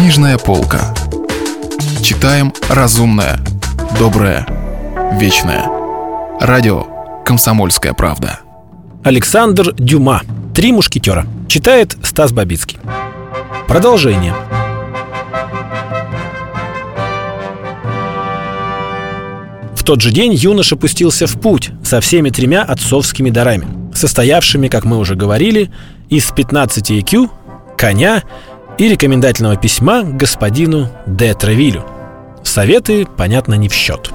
[0.00, 0.94] Книжная полка.
[2.02, 3.38] Читаем разумное,
[3.98, 4.46] доброе,
[5.20, 5.66] вечное.
[6.40, 6.86] Радио
[7.26, 8.40] «Комсомольская правда».
[9.04, 10.22] Александр Дюма.
[10.54, 11.26] «Три мушкетера».
[11.48, 12.78] Читает Стас Бабицкий.
[13.68, 14.34] Продолжение.
[19.76, 24.86] В тот же день юноша пустился в путь со всеми тремя отцовскими дарами, состоявшими, как
[24.86, 25.70] мы уже говорили,
[26.08, 27.28] из 15 IQ,
[27.76, 28.22] коня
[28.80, 31.84] и рекомендательного письма господину де Тревилю.
[32.42, 34.10] Советы, понятно, не в счет.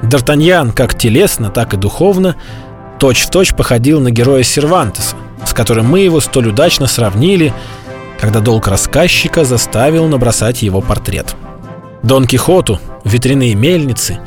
[0.00, 2.36] Д'Артаньян как телесно, так и духовно
[3.00, 7.52] точь-в-точь точь походил на героя Сервантеса, с которым мы его столь удачно сравнили,
[8.20, 11.34] когда долг рассказчика заставил набросать его портрет.
[12.04, 14.20] Дон Кихоту ветряные мельницы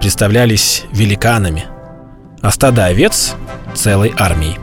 [0.00, 1.66] представлялись великанами,
[2.42, 3.36] а стадо овец—
[3.74, 4.58] целой армией.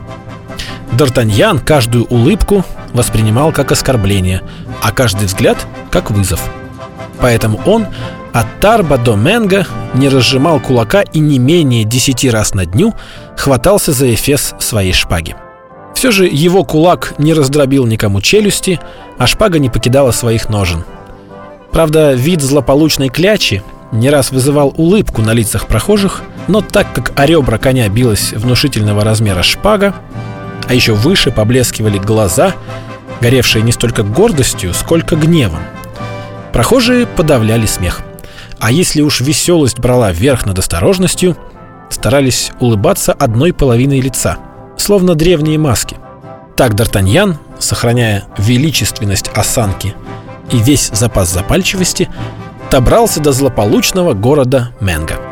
[0.96, 4.42] Д'Артаньян каждую улыбку воспринимал как оскорбление,
[4.80, 6.40] а каждый взгляд— как вызов.
[7.20, 7.86] Поэтому он
[8.32, 12.94] от Тарба до Менга не разжимал кулака и не менее десяти раз на дню
[13.36, 15.36] хватался за эфес своей шпаги.
[15.94, 18.80] Все же его кулак не раздробил никому челюсти,
[19.18, 20.84] а шпага не покидала своих ножен.
[21.72, 27.26] Правда, вид злополучной клячи не раз вызывал улыбку на лицах прохожих, но так как о
[27.26, 29.94] ребра коня билась внушительного размера шпага,
[30.68, 32.54] а еще выше поблескивали глаза,
[33.20, 35.60] горевшие не столько гордостью, сколько гневом.
[36.52, 38.00] Прохожие подавляли смех.
[38.60, 41.36] А если уж веселость брала верх над осторожностью,
[41.90, 44.38] старались улыбаться одной половиной лица,
[44.76, 45.96] словно древние маски.
[46.56, 49.94] Так Д'Артаньян, сохраняя величественность осанки
[50.50, 52.08] и весь запас запальчивости,
[52.70, 55.23] добрался до злополучного города Менга.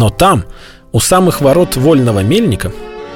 [0.00, 0.46] Но там,
[0.92, 2.72] у самых ворот вольного мельника,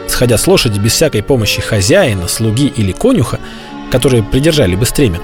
[0.07, 3.41] сходя с лошади без всякой помощи хозяина, слуги или конюха,
[3.91, 5.19] которые придержали бы стремя,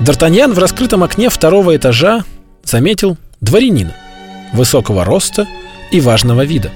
[0.00, 2.24] Д'Артаньян в раскрытом окне второго этажа
[2.64, 3.94] заметил дворянина
[4.52, 5.46] высокого роста
[5.92, 6.72] и важного вида.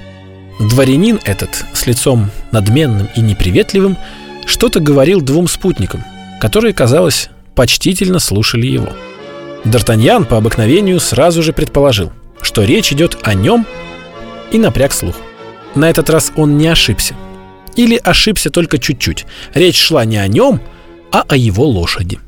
[0.61, 3.97] Дворянин этот с лицом надменным и неприветливым
[4.47, 6.05] что-то говорил двум спутникам,
[6.41, 8.91] которые, казалось, почтительно слушали его.
[9.65, 13.67] Д'Артаньян по обыкновению сразу же предположил, что речь идет о нем
[14.51, 15.17] и напряг слух.
[15.75, 17.15] На этот раз он не ошибся.
[17.75, 19.27] Или ошибся только чуть-чуть.
[19.55, 20.61] Речь шла не о нем,
[21.13, 22.19] а о его лошади.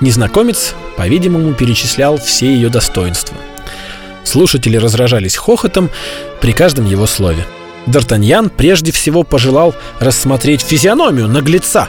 [0.00, 3.36] Незнакомец, по-видимому, перечислял все ее достоинства.
[4.24, 5.90] Слушатели разражались хохотом
[6.40, 7.46] при каждом его слове.
[7.86, 11.88] Д'Артаньян прежде всего пожелал рассмотреть физиономию наглеца,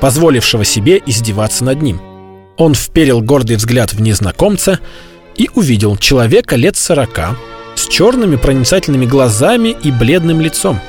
[0.00, 2.00] позволившего себе издеваться над ним.
[2.56, 4.80] Он вперил гордый взгляд в незнакомца
[5.36, 7.36] и увидел человека лет сорока,
[7.88, 10.80] черными проницательными глазами и бледным лицом,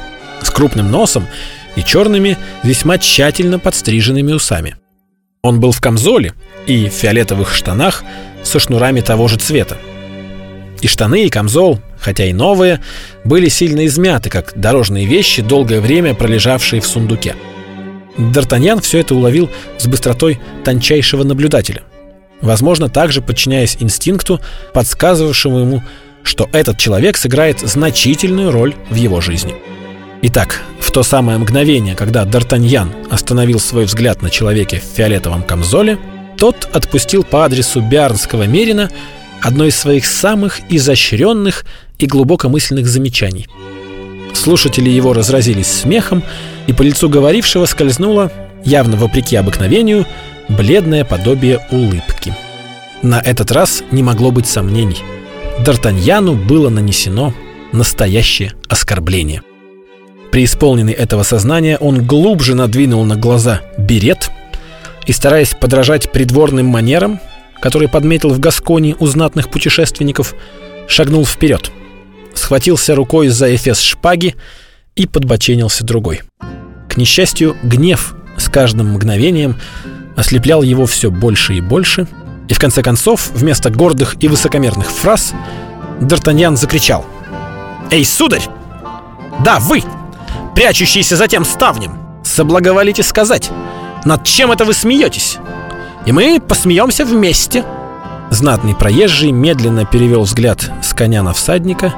[0.41, 1.27] с крупным носом
[1.75, 4.75] и черными, весьма тщательно подстриженными усами.
[5.41, 6.33] Он был в камзоле
[6.67, 8.03] и в фиолетовых штанах
[8.43, 9.77] со шнурами того же цвета.
[10.81, 12.81] И штаны, и камзол, хотя и новые,
[13.23, 17.35] были сильно измяты, как дорожные вещи, долгое время пролежавшие в сундуке.
[18.17, 21.83] Д'Артаньян все это уловил с быстротой тончайшего наблюдателя.
[22.41, 24.39] Возможно, также подчиняясь инстинкту,
[24.73, 25.83] подсказывавшему ему,
[26.29, 29.55] что этот человек сыграет значительную роль в его жизни.
[30.21, 35.97] Итак, в то самое мгновение, когда Д'Артаньян остановил свой взгляд на человеке в фиолетовом камзоле,
[36.37, 38.91] тот отпустил по адресу Биарнского Мерина
[39.41, 41.65] одно из своих самых изощренных
[41.97, 43.47] и глубокомысленных замечаний.
[44.33, 46.21] Слушатели его разразились смехом,
[46.67, 48.31] и по лицу говорившего скользнуло,
[48.63, 50.05] явно вопреки обыкновению,
[50.47, 52.35] бледное подобие улыбки.
[53.01, 54.99] На этот раз не могло быть сомнений.
[55.63, 57.33] Д'Артаньяну было нанесено
[57.73, 59.41] настоящее оскорбление.
[60.31, 64.31] При исполненной этого сознания он глубже надвинул на глаза берет
[65.05, 67.19] и, стараясь подражать придворным манерам,
[67.61, 70.33] который подметил в Гасконе у знатных путешественников,
[70.87, 71.71] шагнул вперед,
[72.33, 74.35] схватился рукой за эфес шпаги
[74.95, 76.21] и подбоченился другой.
[76.87, 79.57] К несчастью, гнев с каждым мгновением
[80.15, 82.07] ослеплял его все больше и больше,
[82.49, 85.33] и в конце концов, вместо гордых и высокомерных фраз,
[86.01, 87.05] Д'Артаньян закричал
[87.91, 88.43] «Эй, сударь!
[89.45, 89.83] Да, вы,
[90.55, 91.93] прячущийся за тем ставнем,
[92.23, 93.51] соблаговолите сказать,
[94.03, 95.37] над чем это вы смеетесь?
[96.07, 97.63] И мы посмеемся вместе!»
[98.31, 101.93] Знатный проезжий медленно перевел взгляд с коня на всадника.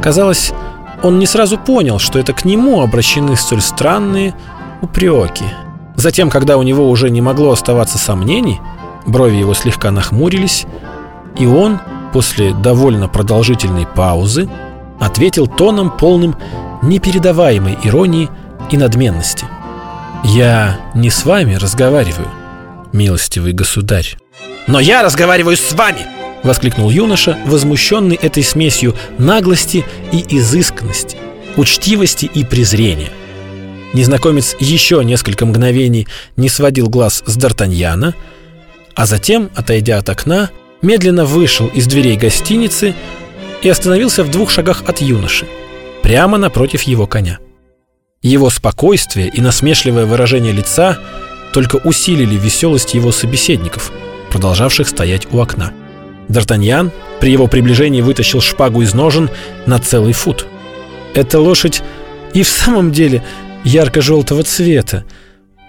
[0.00, 0.52] Казалось,
[1.02, 4.34] он не сразу понял, что это к нему обращены столь странные
[4.82, 5.44] упреки.
[5.94, 8.60] Затем, когда у него уже не могло оставаться сомнений,
[9.08, 10.66] брови его слегка нахмурились,
[11.38, 11.80] и он,
[12.12, 14.48] после довольно продолжительной паузы,
[15.00, 16.36] ответил тоном полным
[16.82, 18.28] непередаваемой иронии
[18.70, 19.46] и надменности.
[20.24, 22.28] «Я не с вами разговариваю,
[22.92, 24.16] милостивый государь».
[24.66, 26.06] «Но я разговариваю с вами!»—
[26.42, 31.16] воскликнул юноша, возмущенный этой смесью наглости и изысканности,
[31.56, 33.10] учтивости и презрения.
[33.94, 36.06] Незнакомец еще несколько мгновений
[36.36, 38.14] не сводил глаз с Д'Артаньяна,
[38.98, 40.50] а затем, отойдя от окна,
[40.82, 42.96] медленно вышел из дверей гостиницы
[43.62, 45.46] и остановился в двух шагах от юноши,
[46.02, 47.38] прямо напротив его коня.
[48.22, 50.98] Его спокойствие и насмешливое выражение лица
[51.52, 53.92] только усилили веселость его собеседников,
[54.32, 55.72] продолжавших стоять у окна.
[56.28, 56.90] Д'Артаньян
[57.20, 59.30] при его приближении вытащил шпагу из ножен
[59.64, 60.48] на целый фут.
[61.14, 61.84] Эта лошадь
[62.34, 63.22] и в самом деле
[63.62, 65.04] ярко-желтого цвета,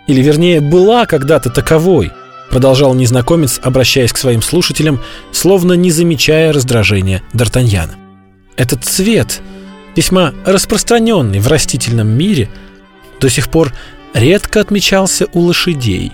[0.08, 2.12] или вернее была когда-то таковой,
[2.50, 5.01] продолжал незнакомец, обращаясь к своим слушателям,
[5.31, 7.96] словно не замечая раздражения Д'Артаньяна.
[8.57, 9.42] Этот цвет,
[9.96, 12.50] весьма распространенный в растительном мире,
[13.19, 13.74] до сих пор
[14.13, 16.12] редко отмечался у лошадей.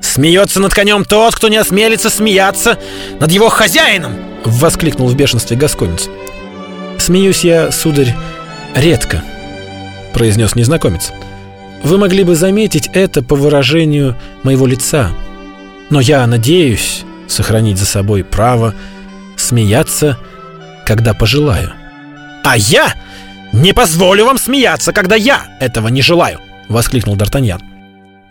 [0.00, 2.78] «Смеется над конем тот, кто не осмелится смеяться
[3.18, 4.12] над его хозяином!»—
[4.44, 6.08] воскликнул в бешенстве Гасконец.
[6.98, 8.14] «Смеюсь я, сударь,
[8.74, 9.22] редко»,—
[10.14, 11.12] произнес незнакомец.
[11.82, 15.10] «Вы могли бы заметить это по выражению моего лица,
[15.90, 18.74] но я надеюсь сохранить за собой право
[19.36, 20.18] смеяться,
[20.86, 21.72] когда пожелаю».
[22.44, 22.94] «А я
[23.52, 27.60] не позволю вам смеяться, когда я этого не желаю!»— воскликнул Д'Артаньян.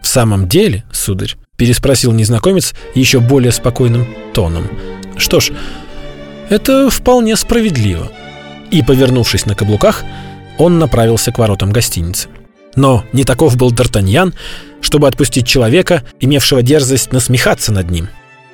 [0.01, 4.69] «В самом деле, сударь, Переспросил незнакомец еще более спокойным тоном.
[5.17, 5.51] Что ж,
[6.49, 8.11] это вполне справедливо.
[8.69, 10.03] И, повернувшись на каблуках,
[10.59, 12.29] он направился к воротам гостиницы.
[12.77, 14.33] Но не таков был Д'Артаньян,
[14.81, 18.07] чтобы отпустить человека, имевшего дерзость насмехаться над ним.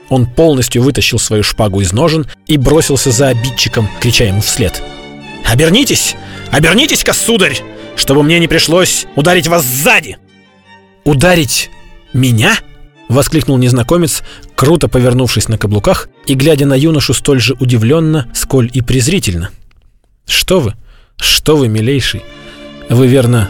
[0.10, 4.82] Он полностью вытащил свою шпагу из ножен и бросился за обидчиком, крича ему вслед.
[5.46, 6.16] «Обернитесь!
[6.52, 7.60] Обернитесь-ка, сударь!
[7.96, 10.18] Чтобы мне не пришлось ударить вас сзади!»
[11.04, 11.70] «Ударить
[12.14, 12.58] меня?»—
[13.10, 14.24] воскликнул незнакомец,
[14.56, 19.52] круто повернувшись на каблуках и глядя на юношу столь же удивленно, сколь и презрительно.
[20.26, 20.76] «Что вы?
[21.18, 22.24] Что вы, милейший?
[22.90, 23.50] Вы, верно,